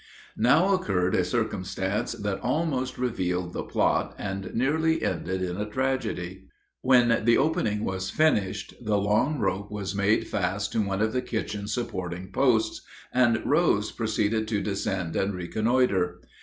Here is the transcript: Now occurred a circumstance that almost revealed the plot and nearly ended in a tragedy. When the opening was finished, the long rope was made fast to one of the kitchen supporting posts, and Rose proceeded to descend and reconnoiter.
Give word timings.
Now 0.35 0.73
occurred 0.73 1.13
a 1.13 1.23
circumstance 1.23 2.13
that 2.13 2.39
almost 2.39 2.97
revealed 2.97 3.53
the 3.53 3.61
plot 3.61 4.15
and 4.17 4.51
nearly 4.55 5.03
ended 5.03 5.43
in 5.43 5.57
a 5.57 5.69
tragedy. 5.69 6.45
When 6.81 7.23
the 7.23 7.37
opening 7.37 7.85
was 7.85 8.09
finished, 8.09 8.73
the 8.83 8.97
long 8.97 9.37
rope 9.37 9.69
was 9.69 9.93
made 9.93 10.25
fast 10.27 10.71
to 10.71 10.81
one 10.81 11.03
of 11.03 11.13
the 11.13 11.21
kitchen 11.21 11.67
supporting 11.67 12.31
posts, 12.31 12.81
and 13.13 13.45
Rose 13.45 13.91
proceeded 13.91 14.47
to 14.47 14.59
descend 14.63 15.15
and 15.15 15.35
reconnoiter. 15.35 16.19